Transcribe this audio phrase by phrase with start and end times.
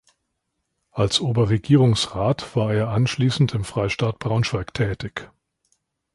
[0.89, 5.29] Als Oberregierungsrat war er anschließend im Freistaat Braunschweig tätig.